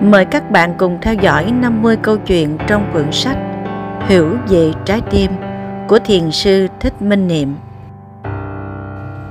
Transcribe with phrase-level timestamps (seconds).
[0.00, 3.38] Mời các bạn cùng theo dõi 50 câu chuyện trong quyển sách
[4.08, 5.30] Hiểu về trái tim
[5.88, 7.54] của Thiền sư Thích Minh Niệm.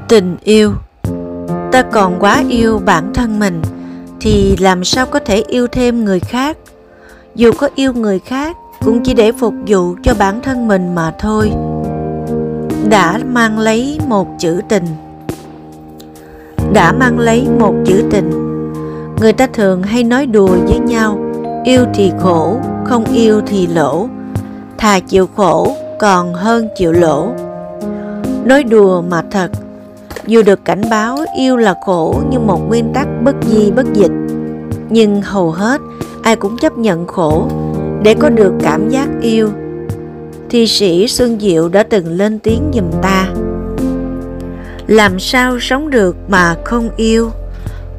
[0.07, 0.73] Tình yêu
[1.71, 3.61] Ta còn quá yêu bản thân mình,
[4.21, 6.57] thì làm sao có thể yêu thêm người khác?
[7.35, 11.11] Dù có yêu người khác, cũng chỉ để phục vụ cho bản thân mình mà
[11.19, 11.51] thôi.
[12.89, 14.85] Đã mang lấy một chữ tình.
[16.73, 18.38] Đã mang lấy một chữ tình
[19.21, 21.19] Người ta thường hay nói đùa với nhau
[21.63, 24.07] Yêu thì khổ, không yêu thì lỗ
[24.77, 27.33] Thà chịu khổ còn hơn chịu lỗ.
[28.45, 29.51] Nói đùa mà thật
[30.27, 34.11] Dù được cảnh báo yêu là khổ như một nguyên tắc bất di bất dịch
[34.89, 35.81] Nhưng hầu hết
[36.23, 37.47] ai cũng chấp nhận khổ
[38.03, 39.49] để có được cảm giác yêu.
[40.49, 43.27] Thi sĩ Xuân Diệu đã từng lên tiếng giùm ta
[44.87, 47.31] Làm sao sống được mà không yêu?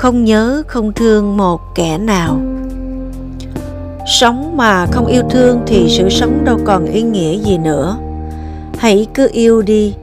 [0.01, 2.41] Không nhớ, không thương một kẻ nào.
[4.07, 7.97] Sống mà không yêu thương thì sự sống đâu còn ý nghĩa gì nữa.
[8.79, 9.95] Hãy cứ yêu đi,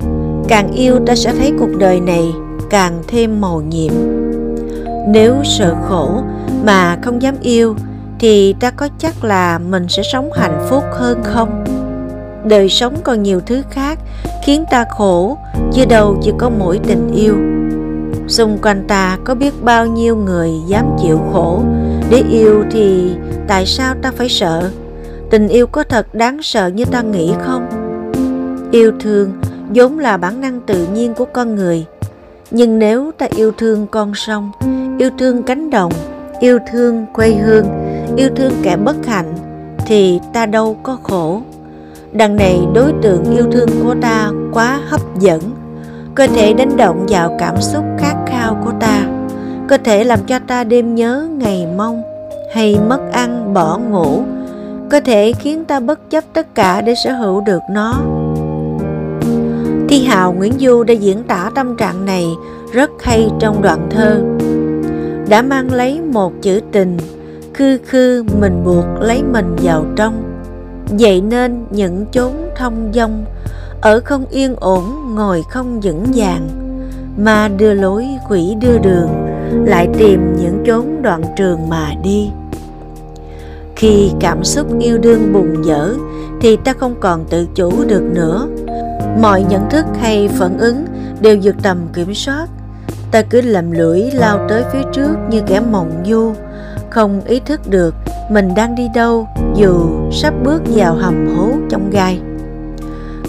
[0.47, 2.33] càng yêu ta sẽ thấy cuộc đời này
[2.69, 3.93] càng thêm màu nhiệm.
[5.07, 6.21] Nếu sợ khổ
[6.65, 7.75] mà không dám yêu,
[8.19, 11.63] thì ta có chắc là mình sẽ sống hạnh phúc hơn không?
[12.45, 13.99] Đời sống còn nhiều thứ khác
[14.45, 15.37] khiến ta khổ,
[15.73, 17.56] chứ đâu chỉ có mỗi tình yêu.
[18.27, 21.61] Xung quanh ta có biết bao nhiêu người dám chịu khổ.
[22.09, 23.11] Để yêu thì
[23.47, 24.71] tại sao ta phải sợ?
[25.29, 27.67] Tình yêu có thật đáng sợ như ta nghĩ không?
[28.71, 29.31] Yêu thương
[29.75, 31.85] vốn là bản năng tự nhiên của con người.
[32.51, 34.51] Nhưng nếu ta yêu thương con sông,
[34.99, 35.91] Yêu thương cánh đồng,
[36.39, 37.65] Yêu thương quê hương,
[38.15, 39.33] Yêu thương kẻ bất hạnh,
[39.85, 41.41] Thì ta đâu có khổ.
[42.11, 45.41] Đằng này đối tượng yêu thương của ta quá hấp dẫn
[46.17, 49.07] cơ thể đánh động vào cảm xúc khát khao của ta.
[49.67, 52.01] Cơ thể làm cho ta đêm nhớ ngày mong
[52.53, 54.23] hay mất ăn, bỏ ngủ.
[54.89, 58.01] Cơ thể khiến ta bất chấp tất cả để sở hữu được nó.
[59.89, 62.25] Thi hào nguyễn du đã diễn tả tâm trạng này
[62.73, 64.21] rất hay trong đoạn thơ.
[65.29, 66.97] Đã mang lấy một chữ tình,
[67.53, 70.23] khư khư mình buộc lấy mình vào trong.
[70.89, 73.25] Vậy nên những chốn thông dong
[73.81, 76.47] ở không yên ổn, ngồi không vững vàng.
[77.17, 79.09] Mà đưa lối quỷ đưa đường,
[79.65, 82.29] lại tìm những chốn đoạn trường mà đi.
[83.75, 85.93] Khi cảm xúc yêu đương bùng dở,
[86.41, 88.47] thì ta không còn tự chủ được nữa.
[89.21, 90.85] Mọi nhận thức hay phản ứng
[91.21, 92.47] đều vượt tầm kiểm soát.
[93.11, 96.33] Ta cứ lầm lưỡi lao tới phía trước như kẻ mộng du.
[96.89, 97.95] Không ý thức được
[98.31, 99.79] mình đang đi đâu, dù
[100.11, 102.19] sắp bước vào hầm hố trong gai.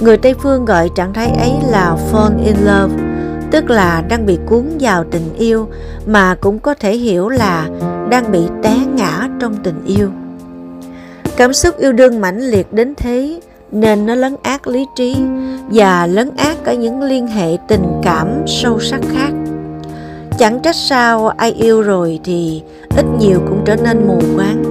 [0.00, 2.94] Người Tây Phương gọi trạng thái ấy là fall in love,
[3.50, 5.68] tức là đang bị cuốn vào tình yêu
[6.06, 7.68] mà cũng có thể hiểu là
[8.10, 10.10] đang bị té ngã trong tình yêu.
[11.36, 13.40] Cảm xúc yêu đương mãnh liệt đến thế
[13.72, 15.16] nên nó lấn át lý trí
[15.70, 19.30] và lấn át cả những liên hệ tình cảm sâu sắc khác.
[20.38, 22.62] Chẳng trách sao ai yêu rồi thì
[22.96, 24.62] ít nhiều cũng trở nên mù quáng.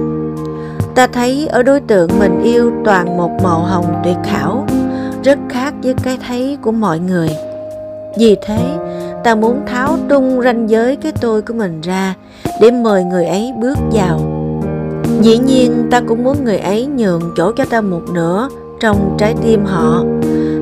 [0.94, 4.66] Ta thấy ở đối tượng mình yêu toàn một màu hồng tuyệt hảo,
[5.28, 7.28] rất khác với cái thấy của mọi người.
[8.18, 8.58] Vì thế,
[9.24, 12.14] ta muốn tháo tung ranh giới cái tôi của mình ra
[12.60, 14.20] để mời người ấy bước vào.
[15.20, 18.48] Dĩ nhiên, ta cũng muốn người ấy nhường chỗ cho ta một nửa
[18.80, 20.04] trong trái tim họ.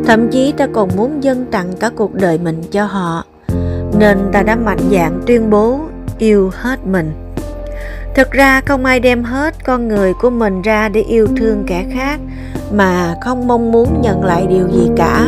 [0.07, 3.25] Thậm chí, ta còn muốn dâng tặng cả cuộc đời mình cho họ.
[3.99, 5.81] Nên ta đã mạnh dạn tuyên bố
[6.19, 7.13] yêu hết mình
[8.17, 11.85] thực ra không ai đem hết con người của mình ra để yêu thương kẻ
[11.93, 12.21] khác,
[12.73, 15.27] mà không mong muốn nhận lại điều gì cả.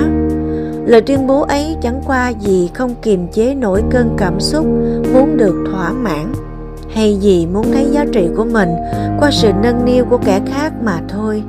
[0.86, 4.66] Lời tuyên bố ấy chẳng qua gì không kiềm chế nổi cơn cảm xúc
[5.12, 6.32] muốn được thỏa mãn,
[6.94, 8.70] hay gì muốn thấy giá trị của mình
[9.18, 11.42] qua sự nâng niu của kẻ khác mà thôi.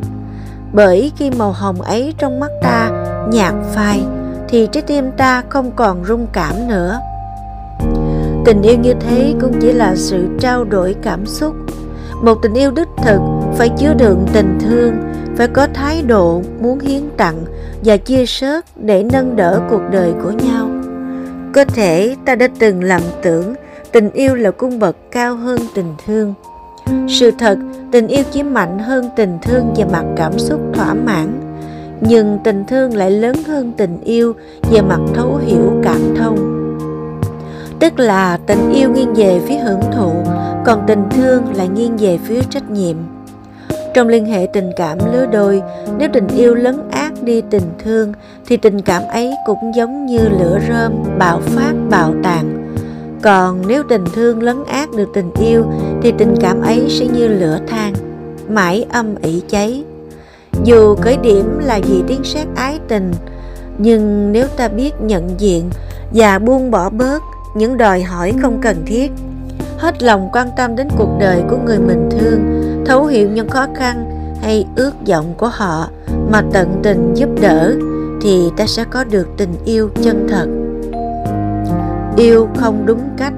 [0.74, 2.92] Bởi khi màu hồng ấy trong mắt ta
[3.32, 4.02] nhạt phai,
[4.50, 7.00] thì trái tim ta không còn rung cảm nữa
[8.50, 11.56] tình yêu như thế cũng chỉ là sự trao đổi cảm xúc.
[12.23, 13.20] Một tình yêu đích thực
[13.58, 14.94] phải chứa đựng tình thương,
[15.35, 17.35] phải có thái độ muốn hiến tặng
[17.85, 20.70] và chia sớt để nâng đỡ cuộc đời của nhau.
[21.53, 23.53] Có thể ta đã từng lầm tưởng
[23.91, 26.34] tình yêu là cung bậc cao hơn tình thương.
[27.08, 27.58] Sự thật,
[27.91, 31.28] tình yêu chỉ mạnh hơn tình thương về mặt cảm xúc thỏa mãn.
[32.02, 34.34] Nhưng tình thương lại lớn hơn tình yêu
[34.72, 36.59] về mặt thấu hiểu cảm thông
[37.79, 40.11] tức là tình yêu nghiêng về phía hưởng thụ,
[40.66, 42.96] còn tình thương lại nghiêng về phía trách nhiệm.
[43.93, 45.61] Trong liên hệ tình cảm lứa đôi,
[45.97, 48.14] nếu tình yêu lấn át đi tình thương,
[48.46, 52.76] thì tình cảm ấy cũng giống như lửa rơm, bạo phát, bạo tàn.
[53.22, 55.66] Còn nếu tình thương lấn át được tình yêu,
[56.02, 57.93] thì tình cảm ấy sẽ như lửa than,
[58.49, 59.84] mãi âm ỉ cháy.
[60.64, 63.14] Dù khởi điểm là vì tiếng sét ái tình,
[63.78, 65.70] nhưng nếu ta biết nhận diện
[66.14, 67.23] và buông bỏ bớt
[67.53, 69.11] những đòi hỏi không cần thiết.
[69.78, 72.41] Hết lòng quan tâm đến cuộc đời của người mình thương,
[72.85, 74.05] thấu hiểu những khó khăn
[74.41, 75.90] hay ước vọng của họ
[76.31, 77.75] mà tận tình giúp đỡ
[78.22, 80.47] thì ta sẽ có được tình yêu chân thật.
[82.17, 83.34] Yêu không đúng cách.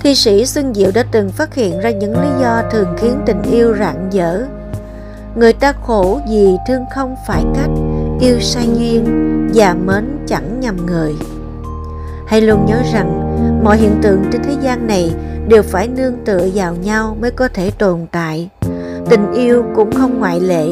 [0.00, 3.42] Thi sĩ xuân diệu đã từng phát hiện ra những lý do thường khiến tình
[3.42, 4.46] yêu rạn dở.
[5.34, 7.70] Người ta khổ vì thương không phải cách,
[8.20, 9.04] yêu sai duyên
[9.54, 11.12] và mến chẳng nhầm người
[12.30, 15.10] hãy luôn nhớ rằng, mọi hiện tượng trên thế gian này
[15.48, 18.48] đều phải nương tựa vào nhau mới có thể tồn tại.
[19.08, 20.66] Tình yêu cũng không ngoại lệ,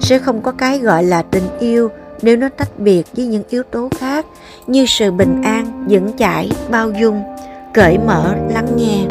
[0.00, 1.88] sẽ không có cái gọi là tình yêu
[2.22, 4.26] nếu nó tách biệt với những yếu tố khác
[4.66, 7.22] như sự bình an, vững chãi, bao dung,
[7.74, 9.06] cởi mở, lắng nghe.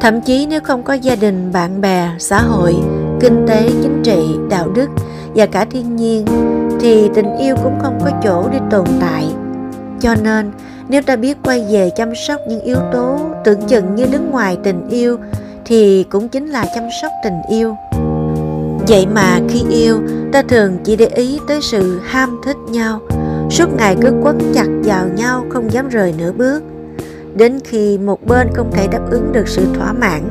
[0.00, 2.74] Thậm chí nếu không có gia đình, bạn bè, xã hội,
[3.20, 4.90] kinh tế, chính trị, đạo đức
[5.34, 6.26] và cả thiên nhiên
[6.80, 9.24] thì tình yêu cũng không có chỗ để tồn tại
[10.02, 10.50] cho nên,
[10.88, 14.58] nếu ta biết quay về chăm sóc những yếu tố tưởng chừng như đứng ngoài
[14.64, 15.18] tình yêu,
[15.64, 17.76] thì cũng chính là chăm sóc tình yêu.
[18.88, 20.00] Vậy mà khi yêu,
[20.32, 23.00] ta thường chỉ để ý tới sự ham thích nhau.
[23.50, 26.62] Suốt ngày cứ quấn chặt vào nhau, không dám rời nửa bước.
[27.34, 30.22] Đến khi một bên không thể đáp ứng được sự thỏa mãn,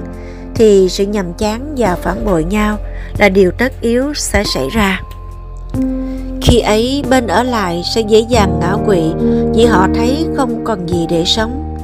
[0.56, 2.78] thì sự nhầm chán và phản bội nhau
[3.18, 5.02] là điều tất yếu sẽ xảy ra
[6.52, 9.14] khi ấy bên ở lại sẽ dễ dàng ngã quỵ,
[9.54, 11.76] vì họ thấy không còn gì để sống.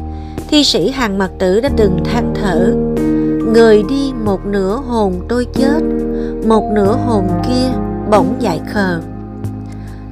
[0.47, 2.73] Thi sĩ hàng mặt tử đã từng than thở,
[3.53, 5.79] người đi một nửa hồn tôi chết,
[6.47, 7.69] một nửa hồn kia
[8.11, 8.99] bỗng dại khờ.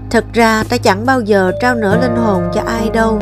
[0.09, 3.19] Thật ra ta chẳng bao giờ trao nửa linh hồn cho ai đâu,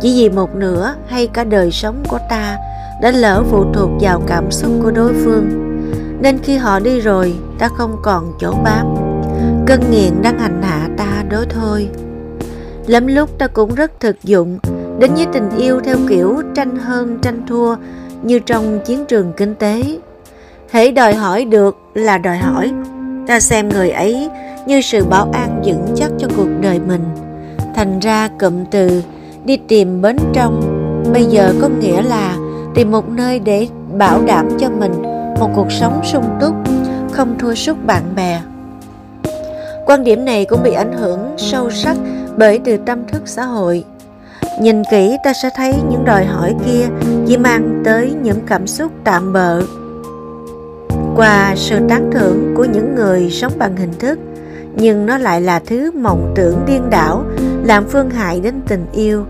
[0.00, 2.56] chỉ vì một nửa hay cả đời sống của ta
[3.02, 5.48] đã lỡ phụ thuộc vào cảm xúc của đối phương.
[6.22, 8.99] Nên khi họ đi rồi, ta không còn chỗ bám
[9.70, 11.88] cơn nghiện đang hành hạ ta đó thôi.
[12.86, 14.58] Lắm lúc ta cũng rất thực dụng,
[14.98, 17.76] đến với tình yêu theo kiểu tranh hơn tranh thua
[18.22, 19.82] như trong chiến trường kinh tế.
[20.70, 22.72] Hễ đòi hỏi được là đòi hỏi,
[23.26, 24.28] ta xem người ấy
[24.66, 27.04] như sự bảo an vững chắc cho cuộc đời mình.
[27.74, 29.02] Thành ra cụm từ
[29.44, 30.60] đi tìm bến trong
[31.12, 32.36] bây giờ có nghĩa là
[32.74, 33.68] tìm một nơi để
[33.98, 35.02] bảo đảm cho mình
[35.40, 36.54] một cuộc sống sung túc,
[37.12, 38.40] không thua sút bạn bè
[39.90, 41.96] quan điểm này cũng bị ảnh hưởng sâu sắc
[42.36, 43.84] bởi từ tâm thức xã hội.
[44.60, 46.86] Nhìn kỹ ta sẽ thấy những đòi hỏi kia
[47.26, 49.62] chỉ mang tới những cảm xúc tạm bợ.
[51.16, 54.18] Qua sự tán thưởng của những người sống bằng hình thức,
[54.76, 57.24] nhưng nó lại là thứ mộng tưởng điên đảo,
[57.64, 59.24] làm phương hại đến tình yêu.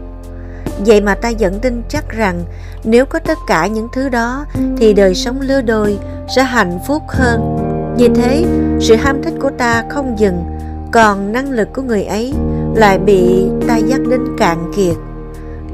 [0.86, 2.42] Vậy mà ta vẫn tin chắc rằng
[2.84, 4.46] nếu có tất cả những thứ đó
[4.76, 5.98] thì đời sống lứa đôi
[6.36, 7.59] sẽ hạnh phúc hơn
[7.96, 8.44] vì thế,
[8.81, 10.44] sự ham thích của ta không dừng,
[10.92, 12.34] còn năng lực của người ấy
[12.75, 14.96] lại bị ta dắt đến cạn kiệt.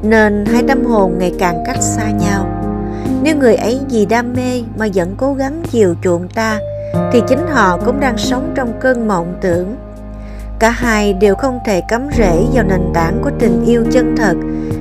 [0.02, 2.46] Nên hai tâm hồn ngày càng cách xa nhau.
[3.22, 6.58] Nếu người ấy vì đam mê mà vẫn cố gắng chiều chuộng ta,
[7.12, 9.76] thì chính họ cũng đang sống trong cơn mộng tưởng.
[10.58, 14.34] Cả hai đều không thể cắm rễ vào nền tảng của tình yêu chân thật,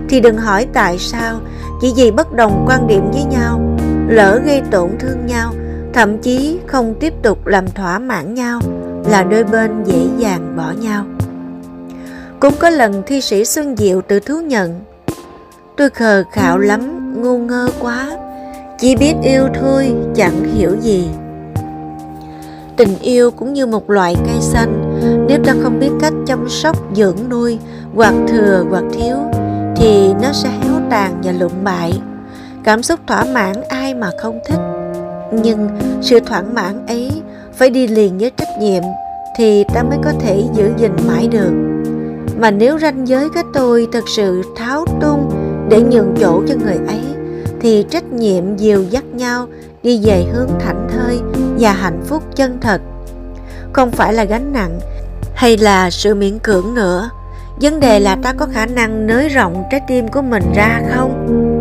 [0.09, 1.39] thì đừng hỏi tại sao
[1.81, 3.59] chỉ vì bất đồng quan điểm với nhau,
[4.07, 5.53] lỡ gây tổn thương nhau
[5.95, 8.59] thậm chí không tiếp tục làm thỏa mãn nhau,
[9.05, 11.05] là đôi bên dễ dàng bỏ nhau.
[12.39, 14.81] Cũng có lần thi sĩ xuân diệu tự thú nhận,
[15.77, 18.17] tôi khờ khạo lắm, ngu ngơ quá,
[18.79, 21.09] chỉ biết yêu thôi, chẳng hiểu gì.
[22.77, 26.77] Tình yêu cũng như một loại cây xanh, nếu ta không biết cách chăm sóc,
[26.95, 27.59] dưỡng nuôi,
[27.95, 29.17] hoặc thừa, hoặc thiếu,
[29.75, 32.01] thì nó sẽ héo tàn và lụng bại.
[32.63, 34.74] Cảm xúc thỏa mãn ai mà không thích
[35.43, 35.69] nhưng
[36.01, 37.11] sự thỏa mãn ấy
[37.53, 38.83] phải đi liền với trách nhiệm
[39.37, 41.51] thì ta mới có thể giữ gìn mãi được.
[42.39, 45.31] Mà nếu ranh giới cái tôi thật sự tháo tung
[45.69, 47.01] để nhường chỗ cho người ấy,
[47.59, 49.47] thì trách nhiệm dìu dắt nhau
[49.83, 51.19] đi về hướng thảnh thơi
[51.59, 52.81] và hạnh phúc chân thật.
[53.73, 54.79] Không phải là gánh nặng
[55.35, 57.09] hay là sự miễn cưỡng nữa,
[57.61, 61.54] vấn đề là ta có khả năng nới rộng trái tim của mình ra không?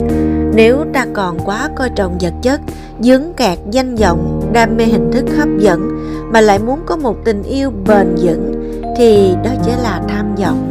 [0.54, 2.60] Nếu ta còn quá coi trọng vật chất,
[3.00, 5.88] dướng kẹt danh vọng, đam mê hình thức hấp dẫn,
[6.32, 8.52] mà lại muốn có một tình yêu bền vững,
[8.96, 10.70] thì đó chỉ là tham vọng.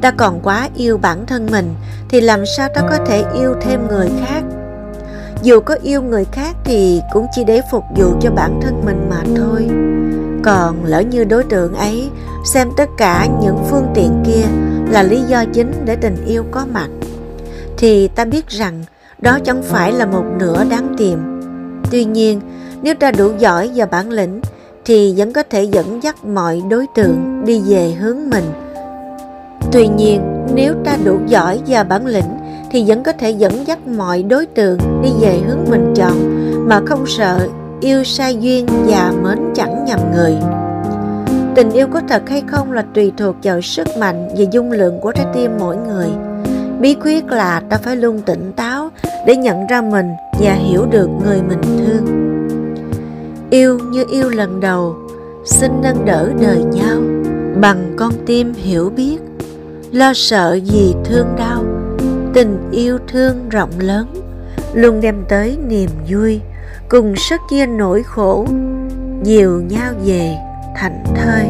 [0.00, 1.74] Ta còn quá yêu bản thân mình,
[2.08, 4.42] thì làm sao ta có thể yêu thêm người khác?
[5.42, 9.06] Dù có yêu người khác thì cũng chỉ để phục vụ cho bản thân mình
[9.10, 9.68] mà thôi.
[10.42, 12.10] Còn lỡ như đối tượng ấy
[12.52, 14.44] xem tất cả những phương tiện kia
[14.90, 16.88] là lý do chính để tình yêu có mặt
[17.78, 18.84] thì ta biết rằng
[19.18, 21.18] đó chẳng phải là một nửa đáng tìm.
[21.90, 22.40] Tuy nhiên,
[22.82, 24.40] nếu ta đủ giỏi và bản lĩnh
[24.84, 28.44] thì vẫn có thể dẫn dắt mọi đối tượng đi về hướng mình.
[29.72, 30.20] Tuy nhiên,
[30.54, 32.38] nếu ta đủ giỏi và bản lĩnh
[32.70, 36.14] thì vẫn có thể dẫn dắt mọi đối tượng đi về hướng mình chọn
[36.68, 37.48] mà không sợ
[37.80, 40.34] yêu sai duyên và mến chẳng nhầm người.
[41.54, 45.00] Tình yêu có thật hay không là tùy thuộc vào sức mạnh và dung lượng
[45.00, 46.08] của trái tim mỗi người.
[46.80, 48.90] Bí quyết là ta phải luôn tỉnh táo
[49.26, 50.08] để nhận ra mình
[50.40, 52.06] và hiểu được người mình thương.
[53.50, 54.96] Yêu như yêu lần đầu,
[55.44, 57.00] xin nâng đỡ đời nhau
[57.60, 59.18] bằng con tim hiểu biết,
[59.92, 61.64] lo sợ gì thương đau,
[62.34, 64.06] tình yêu thương rộng lớn,
[64.74, 66.40] luôn đem tới niềm vui,
[66.88, 68.46] cùng sức chia nỗi khổ,
[69.22, 70.36] dìu nhau về
[70.76, 71.48] thành thơi.